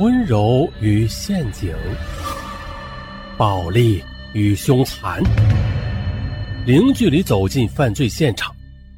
[0.00, 1.72] 温柔与陷阱，
[3.38, 4.02] 暴力
[4.32, 5.22] 与凶残，
[6.66, 8.52] 零距离走进犯罪现场，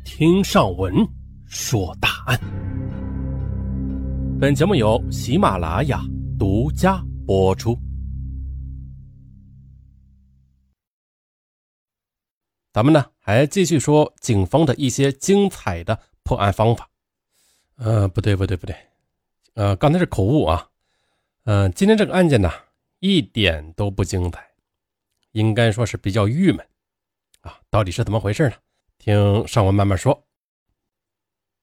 [0.06, 0.95] 听上文
[1.45, 2.40] 说大案。
[4.40, 6.01] 本节目由喜马拉雅
[6.38, 7.78] 独家播出。
[12.72, 16.88] 咱们呢，还继续说警方的一些精彩的破案方法。
[17.77, 18.74] 呃，不对，不对，不对，
[19.52, 20.66] 呃，刚才是口误啊。
[21.49, 22.53] 嗯，今天这个案件呢，
[22.99, 24.45] 一点都不精彩，
[25.31, 26.67] 应该说是比较郁闷
[27.43, 27.61] 啊。
[27.71, 28.57] 到底是怎么回事呢？
[28.99, 30.27] 听上文慢慢说。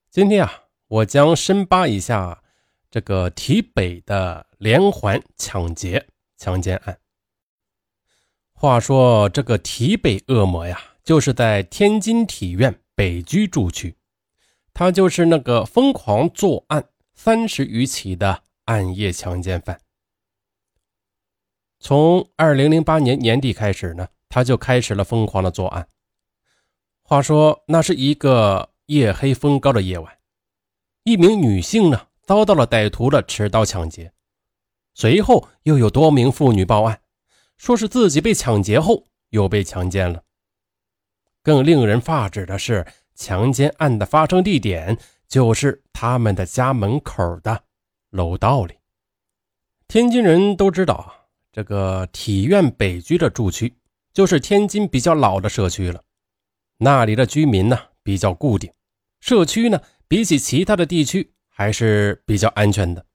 [0.09, 2.41] 今天啊，我将深扒一下
[2.89, 6.97] 这个体北的连环抢劫强奸案。
[8.53, 10.81] 话说这个体北恶魔呀。
[11.03, 13.93] 就是在天津体院北居住区，
[14.73, 19.79] 他就是那个疯狂作案三十余起的暗夜强奸犯。
[21.79, 25.87] 从二零零八年年底开始呢，他就开始了疯狂的作案。
[27.01, 30.17] 话说，那是一个夜黑风高的夜晚，
[31.03, 34.13] 一名女性呢遭到了歹徒的持刀抢劫，
[34.93, 37.01] 随后又有多名妇女报案，
[37.57, 40.23] 说是自己被抢劫后又被强奸了。
[41.41, 44.97] 更令人发指的是，强奸案的发生地点
[45.27, 47.65] 就是他们的家门口的
[48.13, 48.75] 楼道里。
[49.87, 51.13] 天津人都知道啊，
[51.51, 53.73] 这个体院北居的住区
[54.13, 56.01] 就是天津比较老的社区了，
[56.77, 58.71] 那里的居民呢比较固定，
[59.19, 63.05] 社区呢比起其他的地区还是比较安全的。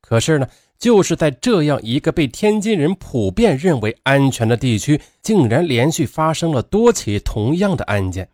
[0.00, 0.48] 可是呢。
[0.78, 8.28] 就是在这样一个被天津人普遍认为安全的地区，竟然连续发生了多起同样的案件，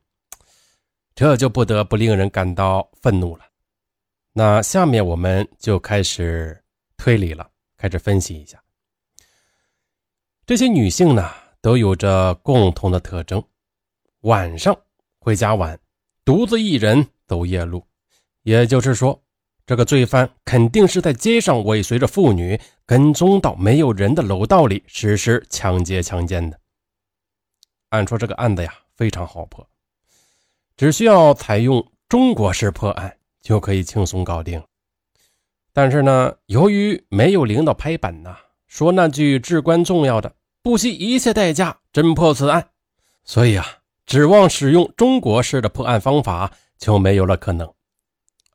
[1.15, 3.45] 这就不得不令人感到愤怒了。
[4.33, 6.63] 那下面我们就开始
[6.97, 8.63] 推理了，开始分析一下。
[10.47, 11.31] 这些女性呢，
[11.61, 13.43] 都有着共同的特征：
[14.21, 14.77] 晚上
[15.19, 15.79] 回家晚，
[16.25, 17.87] 独自一人走夜路，
[18.43, 19.23] 也就是说。
[19.65, 26.59] 这个罪犯肯定是在街上尾随着妇女，跟踪到没有人的楼道里实施抢劫强奸的。
[27.91, 29.67] 按说这个案子呀非常好破，
[30.77, 34.63] 只需要采用中国式破案就可以轻松搞定。
[35.73, 38.37] 但是呢，由于没有领导拍板呐，
[38.67, 42.71] 说那句至关重要的“不惜一切代价侦破此案”，
[43.25, 43.67] 所以啊，
[44.07, 47.67] 指望使用中国式的破案方法就没有了可能。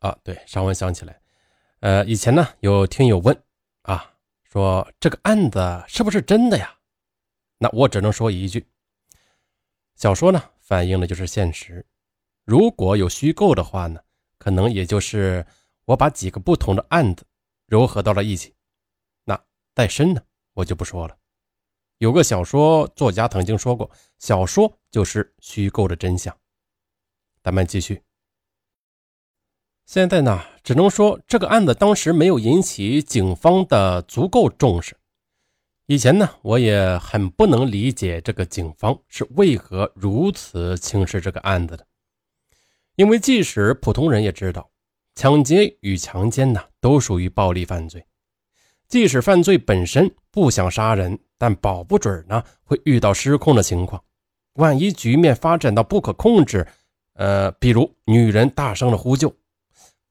[0.00, 1.20] 啊，对，上文想起来，
[1.80, 3.36] 呃，以前呢有听友问
[3.82, 4.12] 啊，
[4.44, 6.72] 说这个案子是不是真的呀？
[7.58, 8.64] 那我只能说一句，
[9.96, 11.84] 小说呢反映的就是现实，
[12.44, 14.00] 如果有虚构的话呢，
[14.38, 15.44] 可能也就是
[15.84, 17.26] 我把几个不同的案子
[17.68, 18.54] 糅合到了一起，
[19.24, 19.38] 那
[19.74, 20.22] 再深呢
[20.54, 21.16] 我就不说了。
[21.98, 26.36] 有个小说作家曾经说过，小说就是虚构的真相。
[27.42, 28.02] 咱们继续。
[29.84, 34.96] 现在呢，只能说这个案子当时没有引起警方的足够重视。
[35.86, 41.87] 以前呢，我也很不能理解这个警方是为何如此轻视这个案子的。
[42.98, 44.68] 因为即使普通人也知道，
[45.14, 48.04] 抢劫与强奸呢都属于暴力犯罪。
[48.88, 54.02] 即使犯罪本身不想杀人，但保不准呢会遇到失控的情况。
[54.54, 56.66] 万一局面发展到不可控制，
[57.12, 59.32] 呃，比如女人大声的呼救。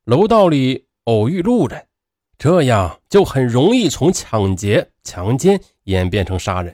[0.06, 1.86] 楼道里偶遇路人，
[2.38, 6.74] 这样就很容易从抢劫、强奸演变成杀人，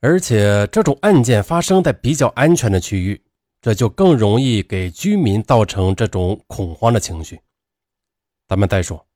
[0.00, 3.22] 而且这种案件发生在比较安全的区域，
[3.62, 7.40] 这就更容易给居民造成这种恐慌的情绪。
[8.46, 9.06] 咱们再说，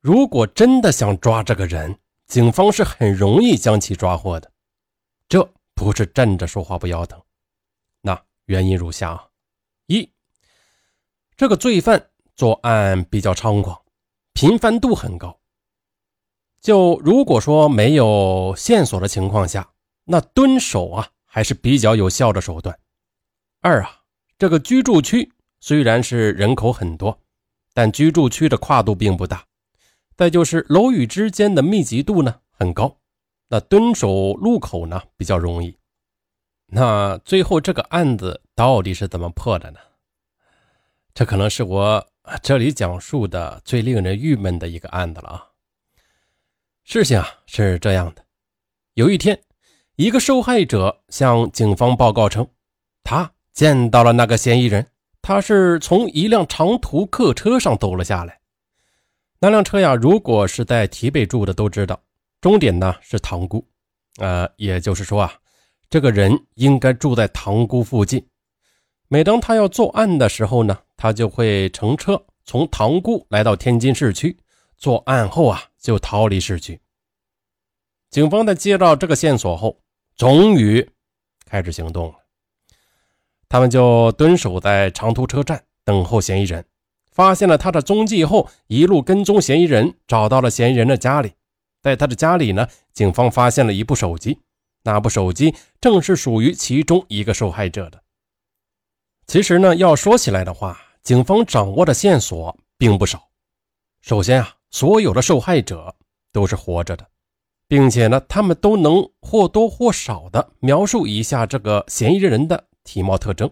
[0.00, 4.50] 如果真的想抓这个人，警方是很容易将其抓获的，
[5.28, 7.22] 这不是站着说话不腰疼。
[8.00, 9.28] 那原因如下：
[9.86, 10.10] 一，
[11.36, 12.08] 这个罪犯。
[12.34, 13.78] 作案比较猖狂，
[14.32, 15.38] 频繁度很高。
[16.62, 19.74] 就如果说没有线索的情况下，
[20.04, 22.76] 那蹲守啊还是比较有效的手段。
[23.62, 24.02] 二啊，
[24.36, 27.18] 这个居住区虽然是人口很多，
[27.72, 29.46] 但居住区的跨度并不大。
[30.16, 32.98] 再就是楼宇之间的密集度呢很高，
[33.48, 35.78] 那蹲守路口呢比较容易。
[36.66, 39.78] 那最后这个案子到底是怎么破的呢？
[41.14, 42.08] 这可能是我。
[42.40, 45.50] 这里讲述的最令人郁闷的一个案子了啊！
[46.84, 48.24] 事情啊是这样的：
[48.94, 49.42] 有一天，
[49.96, 52.48] 一个受害者向警方报告称，
[53.02, 54.86] 他见到了那个嫌疑人，
[55.20, 58.40] 他是从一辆长途客车上走了下来。
[59.38, 62.00] 那辆车呀，如果是在提北住的，都知道
[62.40, 63.66] 终点呢是塘沽，
[64.18, 65.34] 呃，也就是说啊，
[65.90, 68.24] 这个人应该住在塘沽附近。
[69.08, 74.36] 每当他要作案的时候呢，他就会乘车从塘沽来到天津市区，
[74.78, 76.80] 作案后啊就逃离市区。
[78.10, 79.78] 警方在接到这个线索后，
[80.16, 80.88] 终于
[81.44, 82.14] 开始行动了。
[83.52, 86.64] 他们就蹲守在长途车站等候嫌疑人。
[87.10, 91.32] 发现了他的踪迹后，一路跟踪嫌疑人，找到了嫌疑人的家里。
[91.82, 94.38] 在他的家里呢，警方发现了一部手机，
[94.84, 98.02] 那部手机正是属于其中一个受害者的。
[99.26, 103.28] 其实呢，要说起来的话，警方掌握的线索并不少。
[104.00, 105.94] 首先啊，所有的受害者
[106.32, 107.06] 都是活着的，
[107.68, 113.50] 并且呢，他们都能或多或少的描述一下这个嫌疑人的体貌特征。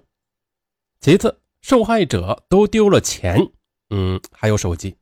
[1.00, 3.38] 其次，受害者都丢了钱，
[3.90, 4.96] 嗯，还有手机。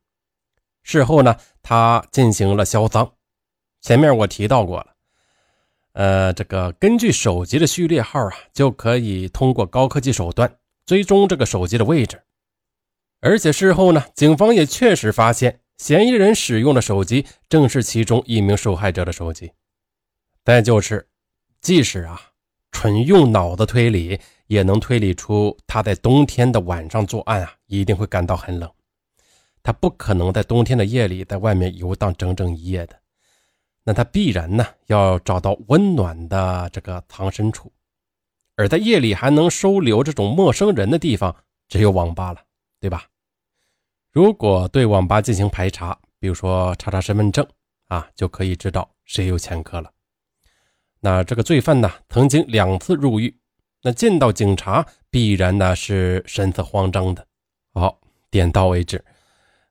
[0.82, 3.14] 事后呢，他进行了销赃。
[3.80, 4.94] 前面我提到过了，
[5.92, 12.22] 呃，这个根据手机的序列号啊，就可以通过高科技手段追踪这个手机的位置。
[13.20, 19.52] 而且事后呢，警方也确实发现，嫌疑人使用的手机正是其中一名受害者的手机。
[20.44, 21.08] 再就是，
[21.60, 22.30] 即使啊，
[22.78, 24.20] 纯用脑子推理。
[24.46, 28.70] 也能推理出他在冬天的晚上作案啊，一定会感到很冷。
[29.62, 32.98] 他不可能在冬天的夜里在外面游荡整整一夜的，
[33.84, 37.70] 那他必然呢要找到温暖的这个藏身处。
[38.56, 41.36] 而在夜里还能收留这种陌生人的地方，
[41.68, 42.40] 只有网吧了，
[42.80, 43.04] 对吧？
[44.10, 47.46] 如果对网吧进行排查，比如说查查身份证
[47.88, 49.92] 啊，就可以知道谁有前科了。
[51.00, 53.36] 那这个罪犯呢，曾经两次入狱。
[53.82, 57.24] 那见到警察，必然呢是神色慌张的。
[57.72, 58.00] 好，
[58.30, 59.04] 点到为止。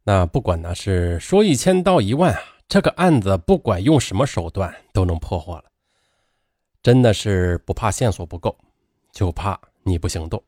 [0.04, 2.40] 那不管呢是说一千道一万啊，
[2.70, 5.66] 这个案子不管用什么手段都能破获了。
[6.82, 8.58] 真的是不怕线索不够，
[9.12, 10.42] 就怕你不行动。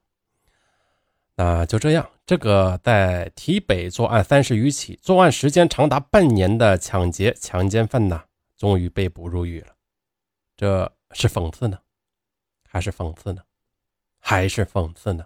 [1.36, 8.24] 那就这样，这个在提北作案三十余起、作案时间长达半年的抢劫强奸犯呢，
[8.58, 9.68] 终于被捕入狱了。
[10.60, 11.82] 这是讽刺呢，
[12.68, 13.42] 还是讽刺呢？
[14.20, 15.26] 还是讽刺呢。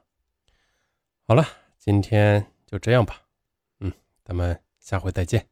[1.24, 1.44] 好了，
[1.80, 3.20] 今天就这样吧。
[3.80, 3.92] 嗯，
[4.24, 5.50] 咱们下回再见。